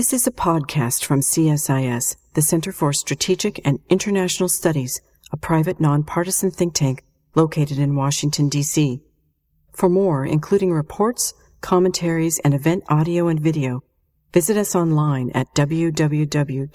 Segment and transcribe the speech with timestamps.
[0.00, 5.78] This is a podcast from CSIS, the Center for Strategic and International Studies, a private
[5.78, 9.02] nonpartisan think tank located in Washington, D.C.
[9.72, 13.84] For more, including reports, commentaries, and event audio and video,
[14.32, 16.68] visit us online at www.csis.org.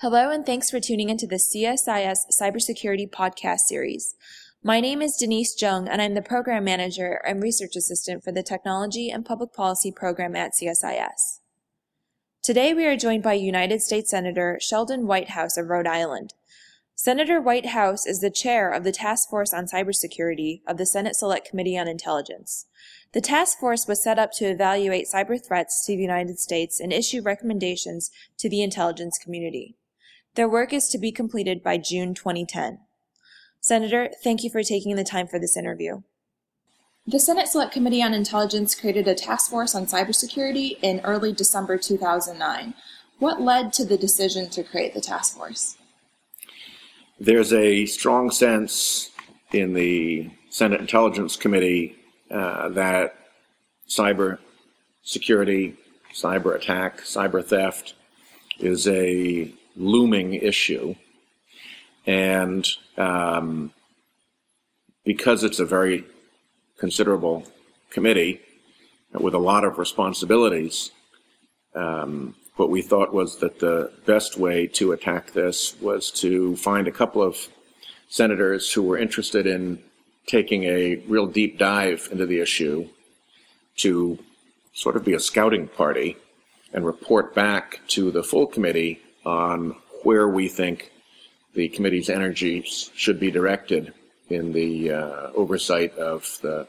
[0.00, 4.14] Hello, and thanks for tuning into the CSIS Cybersecurity Podcast Series.
[4.66, 8.42] My name is Denise Zheng, and I'm the Program Manager and Research Assistant for the
[8.42, 11.40] Technology and Public Policy Program at CSIS.
[12.42, 16.32] Today, we are joined by United States Senator Sheldon Whitehouse of Rhode Island.
[16.94, 21.46] Senator Whitehouse is the chair of the Task Force on Cybersecurity of the Senate Select
[21.46, 22.64] Committee on Intelligence.
[23.12, 26.90] The task force was set up to evaluate cyber threats to the United States and
[26.90, 29.76] issue recommendations to the intelligence community.
[30.36, 32.78] Their work is to be completed by June 2010.
[33.64, 36.02] Senator, thank you for taking the time for this interview.
[37.06, 41.78] The Senate Select Committee on Intelligence created a task force on cybersecurity in early December
[41.78, 42.74] 2009.
[43.20, 45.78] What led to the decision to create the task force?
[47.18, 49.10] There's a strong sense
[49.50, 51.96] in the Senate Intelligence Committee
[52.30, 53.16] uh, that
[53.88, 54.40] cyber
[55.04, 55.74] security,
[56.12, 57.94] cyber attack, cyber theft
[58.58, 60.94] is a looming issue
[62.06, 62.66] and
[62.96, 63.72] um,
[65.04, 66.04] because it's a very
[66.78, 67.44] considerable
[67.90, 68.40] committee
[69.12, 70.90] with a lot of responsibilities,
[71.74, 76.86] um, what we thought was that the best way to attack this was to find
[76.86, 77.48] a couple of
[78.08, 79.78] senators who were interested in
[80.26, 82.88] taking a real deep dive into the issue
[83.76, 84.18] to
[84.72, 86.16] sort of be a scouting party
[86.72, 90.90] and report back to the full committee on where we think
[91.54, 93.94] the committee's energies should be directed
[94.28, 96.66] in the uh, oversight of the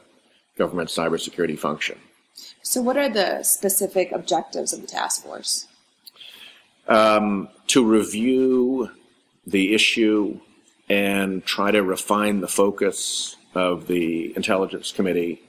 [0.56, 1.98] government cybersecurity function.
[2.62, 5.66] So, what are the specific objectives of the task force?
[6.88, 8.90] Um, to review
[9.46, 10.40] the issue
[10.88, 15.42] and try to refine the focus of the Intelligence Committee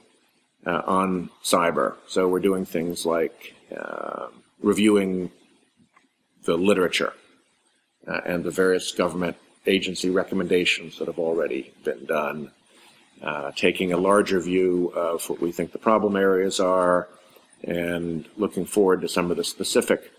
[0.66, 1.96] uh, on cyber.
[2.06, 4.28] So, we're doing things like uh,
[4.62, 5.30] reviewing
[6.44, 7.12] the literature
[8.08, 9.36] uh, and the various government
[9.66, 12.50] agency recommendations that have already been done,
[13.22, 17.08] uh, taking a larger view of what we think the problem areas are,
[17.64, 20.10] and looking forward to some of the specific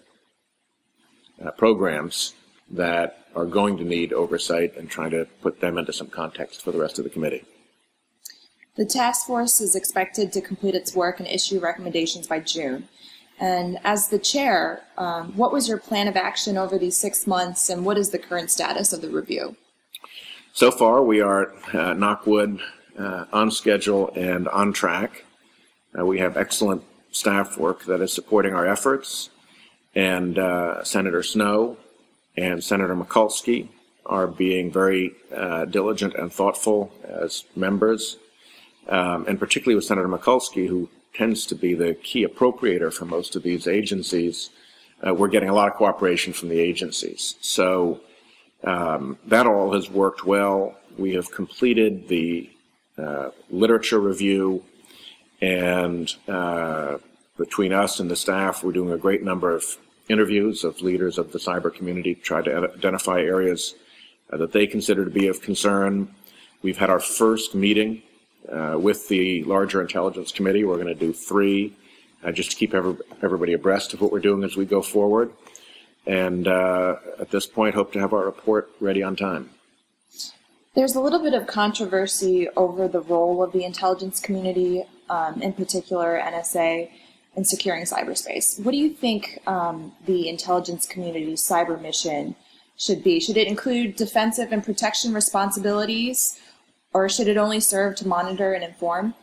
[1.44, 2.34] uh, programs
[2.70, 6.72] that are going to need oversight and trying to put them into some context for
[6.72, 7.44] the rest of the committee.
[8.76, 12.88] The task force is expected to complete its work and issue recommendations by June.
[13.40, 17.70] And as the chair, um, what was your plan of action over these six months,
[17.70, 19.56] and what is the current status of the review?
[20.54, 22.60] So far, we are uh, Knockwood
[22.98, 25.24] uh, on schedule and on track.
[25.98, 29.30] Uh, we have excellent staff work that is supporting our efforts,
[29.96, 31.78] and uh, Senator Snowe
[32.36, 33.70] and Senator Mikulski
[34.06, 38.18] are being very uh, diligent and thoughtful as members,
[38.90, 43.36] um, and particularly with Senator Mikulski, who tends to be the key appropriator for most
[43.36, 44.50] of these agencies,
[45.06, 47.36] uh, we're getting a lot of cooperation from the agencies.
[47.42, 48.02] So
[48.64, 50.76] um, that all has worked well.
[50.98, 52.50] We have completed the
[52.98, 54.64] uh, literature review,
[55.42, 56.98] and uh,
[57.38, 59.64] between us and the staff, we're doing a great number of
[60.10, 63.76] interviews of leaders of the cyber community to try to identify areas
[64.34, 66.14] uh, that they consider to be of concern.
[66.62, 68.02] We've had our first meeting
[68.48, 70.64] uh, with the larger intelligence committee.
[70.64, 71.76] We're going to do three
[72.24, 75.32] uh, just to keep every, everybody abreast of what we're doing as we go forward.
[76.06, 79.52] And uh, at this point, hope to have our report ready on time.
[80.76, 85.54] There's a little bit of controversy over the role of the intelligence community, um, in
[85.54, 86.90] particular NSA,
[87.36, 88.60] in securing cyberspace.
[88.64, 92.36] What do you think um, the intelligence community's cyber mission
[92.78, 93.20] should be?
[93.20, 96.40] Should it include defensive and protection responsibilities,
[96.94, 99.14] or should it only serve to monitor and inform?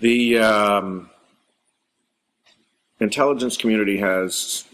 [0.00, 1.10] The um,
[3.00, 4.64] intelligence community has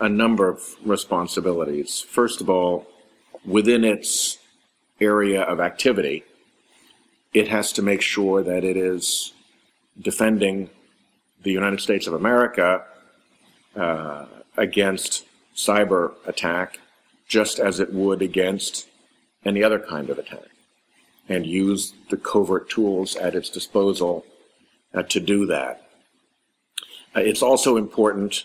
[0.00, 2.00] a number of responsibilities.
[2.00, 2.86] First of all,
[3.44, 4.38] within its
[5.00, 6.24] area of activity,
[7.32, 9.32] it has to make sure that it is
[10.00, 10.70] defending
[11.42, 12.84] the United States of America
[13.76, 14.26] uh,
[14.56, 15.26] against
[15.56, 16.78] cyber attack
[17.28, 18.88] just as it would against
[19.44, 20.48] any other kind of attack
[21.30, 24.26] and use the covert tools at its disposal
[24.92, 25.88] uh, to do that.
[27.16, 28.44] Uh, it's also important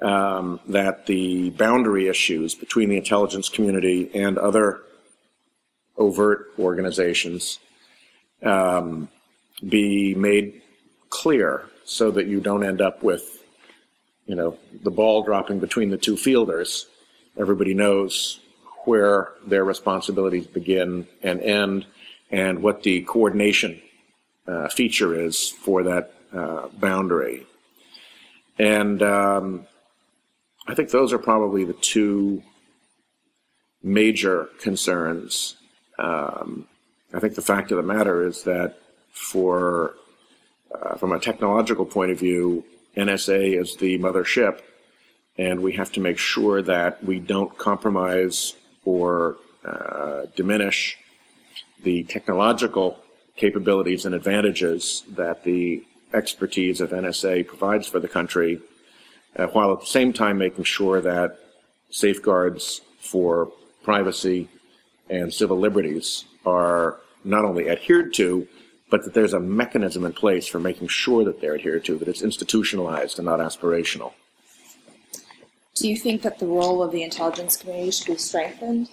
[0.00, 4.80] um, that the boundary issues between the intelligence community and other
[5.98, 7.58] overt organizations
[8.42, 9.08] um,
[9.68, 10.62] be made
[11.10, 13.44] clear so that you don't end up with,
[14.26, 16.86] you know, the ball dropping between the two fielders.
[17.36, 18.40] Everybody knows
[18.84, 21.86] where their responsibilities begin and end
[22.32, 23.80] and what the coordination
[24.48, 27.46] uh, feature is for that uh, boundary.
[28.58, 29.66] And um,
[30.66, 32.42] I think those are probably the two
[33.82, 35.56] major concerns.
[35.98, 36.66] Um,
[37.12, 38.78] I think the fact of the matter is that
[39.10, 39.94] for
[40.74, 42.64] uh, from a technological point of view,
[42.96, 44.60] NSA is the mothership,
[45.36, 50.96] and we have to make sure that we don't compromise or uh, diminish
[51.82, 52.98] the technological
[53.36, 55.84] capabilities and advantages that the
[56.14, 58.60] expertise of NSA provides for the country,
[59.36, 61.38] uh, while at the same time making sure that
[61.90, 63.50] safeguards for
[63.82, 64.48] privacy
[65.08, 68.46] and civil liberties are not only adhered to,
[68.90, 72.08] but that there's a mechanism in place for making sure that they're adhered to, that
[72.08, 74.12] it's institutionalized and not aspirational.
[75.74, 78.90] Do you think that the role of the intelligence community should be strengthened?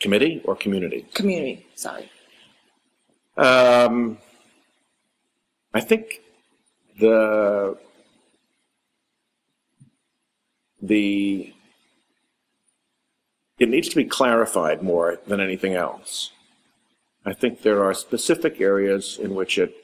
[0.00, 1.06] Committee or community?
[1.14, 2.10] Community, sorry.
[3.36, 4.18] Um,
[5.72, 6.20] I think
[6.98, 7.76] the
[10.82, 11.52] the
[13.58, 16.30] it needs to be clarified more than anything else.
[17.24, 19.74] I think there are specific areas in which it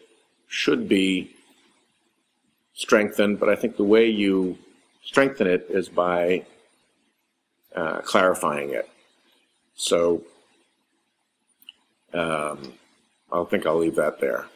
[0.46, 1.30] should be
[2.74, 4.58] strengthened, but I think the way you
[5.02, 6.44] strengthen it is by
[7.74, 8.88] uh, clarifying it.
[9.74, 10.22] So
[12.14, 12.74] um,
[13.32, 14.46] I think I'll leave that there.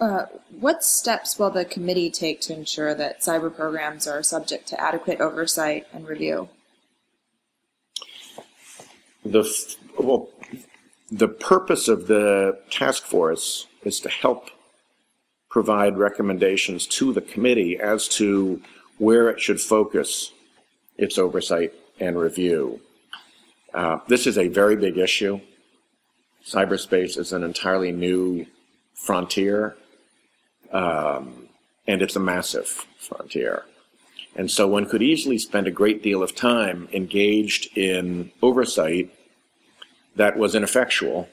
[0.00, 0.26] Uh,
[0.60, 5.20] what steps will the committee take to ensure that cyber programs are subject to adequate
[5.20, 6.48] oversight and review?
[9.24, 9.48] The
[9.98, 10.28] well,
[11.10, 14.50] the purpose of the task force is to help
[15.48, 18.60] provide recommendations to the committee as to
[18.98, 20.32] where it should focus
[20.98, 22.80] its oversight and review.
[23.74, 25.40] Uh, this is a very big issue.
[26.46, 28.46] Cyberspace is an entirely new
[28.94, 29.76] frontier,
[30.72, 31.48] um,
[31.88, 33.64] and it's a massive frontier.
[34.36, 39.10] And so one could easily spend a great deal of time engaged in oversight
[40.16, 41.28] that was ineffectual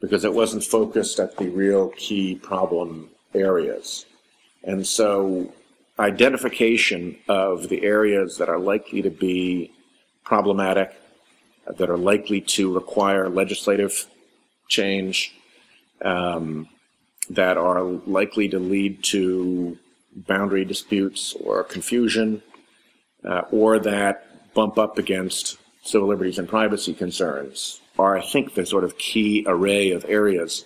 [0.00, 4.04] because it wasn't focused at the real key problem areas.
[4.64, 5.52] And so
[5.98, 9.72] identification of the areas that are likely to be
[10.24, 10.94] problematic,
[11.66, 14.06] that are likely to require legislative
[14.68, 15.34] change,
[16.04, 16.68] um,
[17.28, 19.78] that are likely to lead to
[20.14, 22.42] boundary disputes or confusion,
[23.24, 28.66] uh, or that bump up against civil liberties and privacy concerns are, I think, the
[28.66, 30.64] sort of key array of areas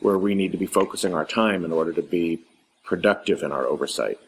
[0.00, 2.40] where we need to be focusing our time in order to be
[2.84, 4.18] productive in our oversight.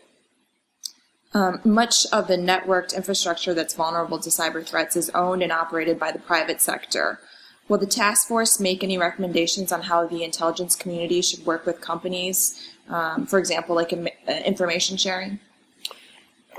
[1.34, 5.98] Um, much of the networked infrastructure that's vulnerable to cyber threats is owned and operated
[5.98, 7.20] by the private sector.
[7.68, 11.82] Will the task force make any recommendations on how the intelligence community should work with
[11.82, 15.38] companies, um, for example, like uh, information sharing?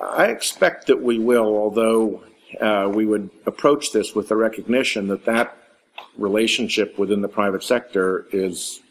[0.02, 2.24] I expect that we will, although
[2.62, 5.58] uh, we would approach this with the recognition that that
[6.16, 8.82] relationship within the private sector is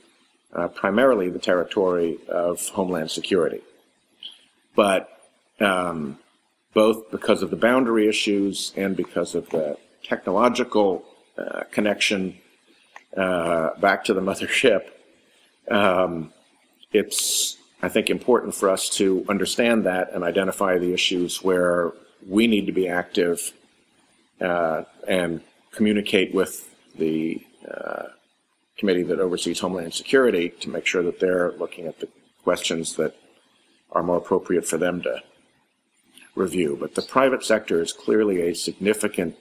[0.55, 3.61] uh, primarily the territory of Homeland Security.
[4.75, 5.18] But
[5.61, 6.19] um,
[6.75, 11.05] both because of the boundary issues and because of the technological
[11.37, 12.39] uh, connection
[13.17, 14.91] uh, back to the mothership,
[15.71, 16.33] um,
[16.93, 21.93] it's, I think, important for us to understand that and identify the issues where
[22.27, 23.53] we need to be active
[24.41, 25.41] uh, and
[25.73, 28.05] communicate with the uh,
[28.77, 32.09] committee that oversees Homeland Security to make sure that they're looking at the
[32.45, 33.15] questions that
[33.93, 35.23] are more appropriate for them to
[36.39, 36.77] review.
[36.81, 39.37] But the private sector is clearly a significant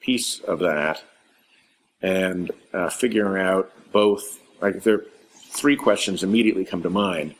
[0.00, 1.02] piece of that,
[2.00, 7.34] and uh, figuring out both like there three questions immediately come to mind.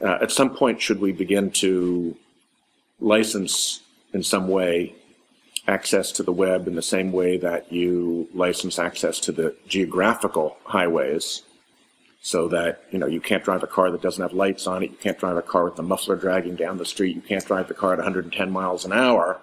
[0.00, 2.16] Uh, at some point, should we begin to
[3.00, 3.80] license
[4.12, 4.94] in some way
[5.68, 10.56] access to the web in the same way that you license access to the geographical
[10.64, 11.42] highways
[12.26, 14.90] so that you know you can't drive a car that doesn't have lights on it
[14.90, 17.68] you can't drive a car with the muffler dragging down the street you can't drive
[17.68, 19.40] the car at 110 miles an hour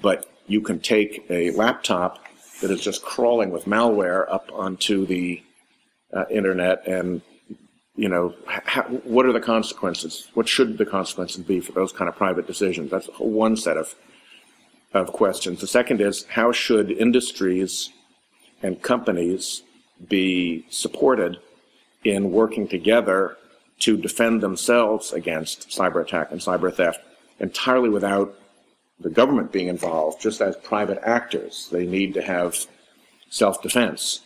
[0.00, 2.18] but you can take a laptop
[2.60, 5.40] that is just crawling with malware up onto the
[6.12, 7.22] uh, internet and
[7.94, 8.82] you know how,
[9.14, 12.90] what are the consequences what should the consequences be for those kind of private decisions
[12.90, 13.94] that's one set of
[14.92, 15.60] of questions.
[15.60, 17.90] The second is how should industries
[18.62, 19.62] and companies
[20.08, 21.38] be supported
[22.04, 23.36] in working together
[23.80, 27.00] to defend themselves against cyber attack and cyber theft
[27.38, 28.34] entirely without
[29.00, 31.68] the government being involved, just as private actors.
[31.72, 32.66] They need to have
[33.30, 34.20] self defense.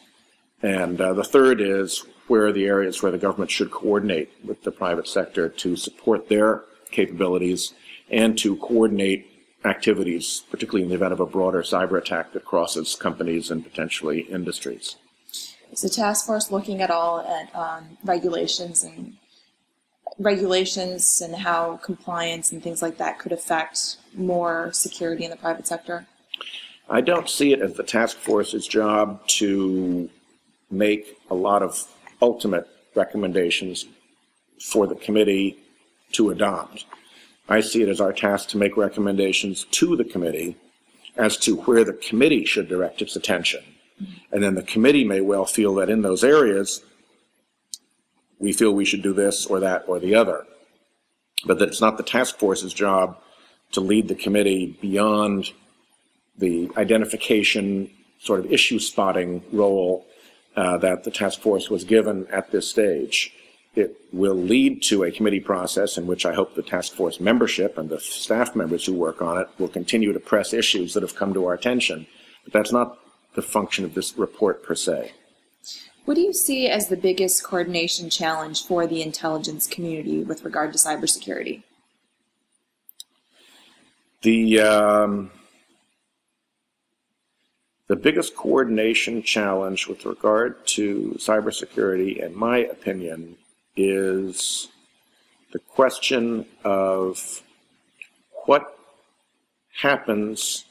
[0.63, 4.63] And uh, the third is where are the areas where the government should coordinate with
[4.63, 7.75] the private sector to support their capabilities
[8.11, 9.27] and to coordinate
[9.65, 14.21] activities, particularly in the event of a broader cyber attack that crosses companies and potentially
[14.21, 14.97] industries.
[15.75, 19.17] Is the task force looking at all at um, regulations and
[20.21, 25.67] regulations and how compliance and things like that could affect more security in the private
[25.67, 26.07] sector?
[26.89, 30.09] I don't see it as the task force's job to
[30.71, 31.85] make a lot of
[32.23, 33.85] ultimate recommendations
[34.61, 35.59] for the committee
[36.13, 36.85] to adopt.
[37.49, 40.57] I see it as our task to make recommendations to the committee
[41.17, 43.65] as to where the committee should direct its attention.
[44.33, 46.83] And then the committee may well feel that in those areas,
[48.39, 50.45] we feel we should do this or that or the other.
[51.47, 53.19] But that it's not the task force's job
[53.73, 55.53] to lead the committee beyond
[56.39, 60.07] the identification, sort of issue spotting role
[60.57, 63.33] uh, that the task force was given at this stage.
[63.75, 67.77] It will lead to a committee process in which I hope the task force membership
[67.77, 71.17] and the staff members who work on it will continue to press issues that have
[71.17, 72.07] come to our attention.
[72.45, 72.99] But that's not
[73.35, 75.13] the function of this report per se.
[76.05, 80.73] What do you see as the biggest coordination challenge for the intelligence community with regard
[80.73, 81.63] to cybersecurity?
[84.23, 85.31] The um,
[87.87, 93.37] the biggest coordination challenge with regard to cybersecurity, in my opinion,
[93.77, 94.69] is
[95.53, 97.43] the question of
[98.47, 98.79] what
[99.81, 100.65] happens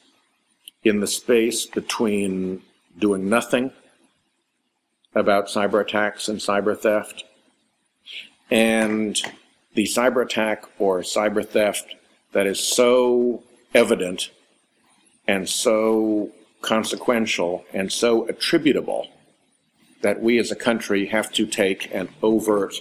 [0.83, 2.61] in the space between
[2.97, 3.71] doing nothing
[5.15, 7.23] about cyber attacks and cyber theft
[8.49, 9.21] and
[9.73, 11.95] the cyber attack or cyber theft
[12.33, 14.29] that is so evident
[15.27, 16.29] and so
[16.61, 19.07] consequential and so attributable
[20.01, 22.75] that we as a country have to take an overt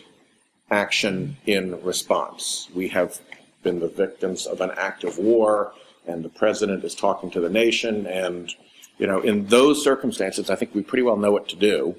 [0.71, 2.69] action in response.
[2.75, 3.21] We have
[3.63, 5.73] been the victims of an act of war,
[6.07, 8.07] and the president is talking to the nation.
[8.07, 8.53] And,
[8.99, 11.97] you know, in those circumstances, I think we pretty well know what to do.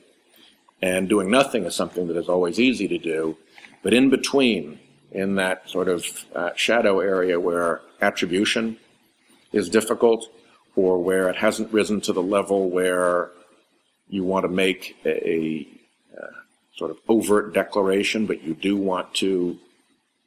[0.81, 3.37] And doing nothing is something that is always easy to do.
[3.83, 4.79] But in between,
[5.11, 8.77] in that sort of uh, shadow area where attribution
[9.51, 10.27] is difficult,
[10.75, 13.29] or where it hasn't risen to the level where
[14.09, 15.67] you want to make a, a
[16.19, 16.27] uh,
[16.75, 19.57] sort of overt declaration, but you do want to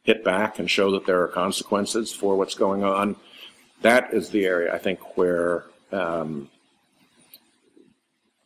[0.05, 3.17] hit back and show that there are consequences for what's going on.
[3.87, 5.63] That is the area I think where
[5.93, 6.51] um,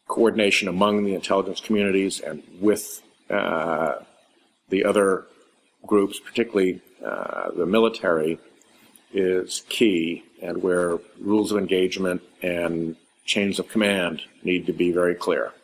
[0.07, 3.95] coordination among the intelligence communities and with uh,
[4.69, 5.25] the other
[5.87, 8.39] groups, particularly uh, the military,
[9.15, 15.15] is key and where rules of engagement and chains of command need to be very
[15.15, 15.55] clear.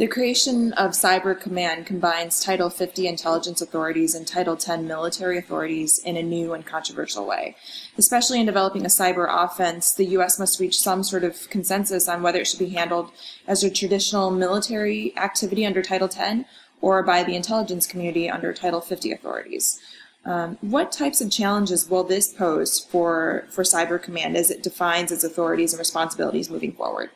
[0.00, 5.98] The creation of Cyber Command combines Title 50 intelligence authorities and Title 10 military authorities
[5.98, 7.54] in a new and controversial way.
[7.98, 10.38] Especially in developing a cyber offense, the U.S.
[10.38, 13.10] must reach some sort of consensus on whether it should be handled
[13.46, 16.46] as a traditional military activity under Title 10
[16.80, 19.78] or by the intelligence community under Title 50 authorities.
[20.24, 25.12] Um, what types of challenges will this pose for, for Cyber Command as it defines
[25.12, 27.10] its authorities and responsibilities moving forward?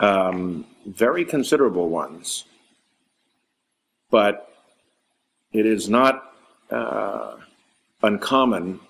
[0.00, 2.44] Um, very considerable ones.
[4.10, 4.52] But
[5.52, 6.34] it is not
[6.70, 7.36] uh,
[8.02, 8.80] uncommon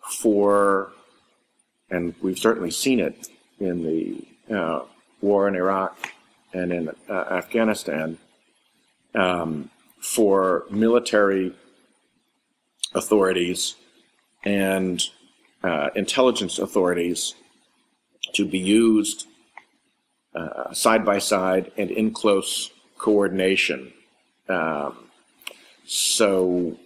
[0.00, 0.92] for,
[1.90, 3.28] and we've certainly seen it
[3.60, 4.84] in the uh,
[5.20, 6.12] war in Iraq
[6.52, 8.18] and in uh, Afghanistan,
[9.14, 9.70] um,
[10.00, 11.54] for military
[12.94, 13.74] authorities
[14.44, 15.02] and
[15.62, 17.34] uh, intelligence authorities
[18.34, 19.26] to be used
[20.38, 23.92] uh, side by side and in close coordination.
[24.48, 24.96] Um,
[25.86, 26.76] so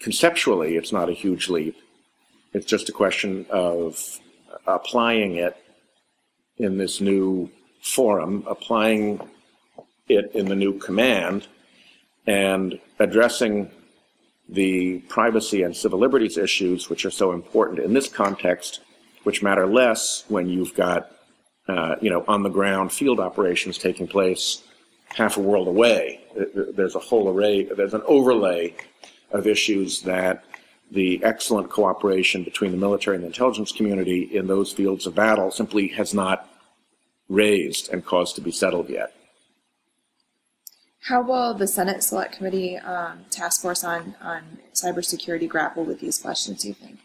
[0.00, 1.76] conceptually, it's not a huge leap.
[2.52, 4.20] It's just a question of
[4.66, 5.56] applying it
[6.58, 7.50] in this new
[7.82, 9.20] forum, applying
[10.08, 11.46] it in the new command,
[12.26, 13.70] and addressing
[14.48, 18.80] the privacy and civil liberties issues, which are so important in this context,
[19.22, 21.10] which matter less when you've got,
[21.70, 24.62] uh, you know, on the ground field operations taking place
[25.14, 26.20] half a world away.
[26.74, 28.74] There's a whole array, there's an overlay
[29.30, 30.44] of issues that
[30.90, 35.52] the excellent cooperation between the military and the intelligence community in those fields of battle
[35.52, 36.48] simply has not
[37.28, 39.14] raised and caused to be settled yet.
[41.02, 46.18] How will the Senate Select Committee um, Task Force on, on Cybersecurity grapple with these
[46.18, 46.98] questions, do you think?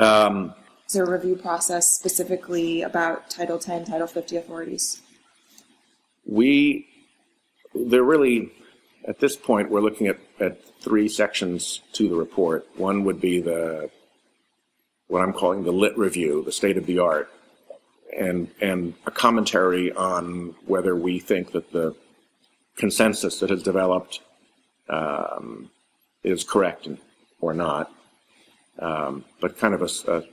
[0.00, 0.54] Um,
[0.90, 5.00] Is there a review process specifically about Title 10, Title 50 authorities?
[6.26, 6.88] we,
[7.72, 8.50] they're really,
[9.06, 12.66] at this point, we're looking at, at three sections to the report.
[12.76, 13.88] One would be the,
[15.06, 17.30] what I'm calling the lit review, the state of the art,
[18.18, 21.94] and, and a commentary on whether we think that the
[22.76, 24.22] consensus that has developed
[24.88, 25.70] um,
[26.24, 26.88] is correct
[27.40, 27.92] or not.
[28.80, 30.24] Um, but kind of a, a-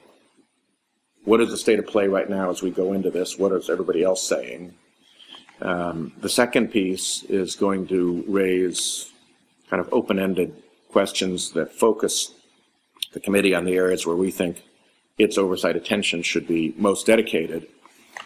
[1.25, 3.37] what is the state of play right now as we go into this?
[3.37, 4.73] What is everybody else saying?
[5.61, 9.11] Um, the second piece is going to raise
[9.69, 10.55] kind of open-ended
[10.89, 12.33] questions that focus
[13.13, 14.63] the committee on the areas where we think
[15.17, 17.67] its oversight attention should be most dedicated.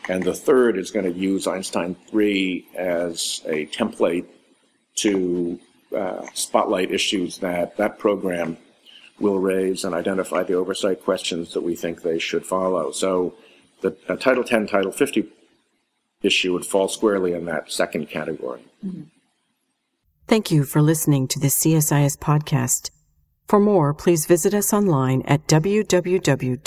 [0.10, 4.26] And the third is going to use Einstein 3 as a template
[4.96, 5.60] to
[5.96, 8.58] uh, spotlight issues that that program
[9.22, 12.92] will raise and identify the oversight questions that we think they should follow.
[12.92, 13.36] So
[13.82, 15.28] the uh, Title 10, Title 50
[16.22, 18.62] issue would fall squarely in that second category.
[20.28, 22.92] Thank you for listening to the CSIS podcast.
[23.48, 26.62] For more, please visit us online at www.csis.org.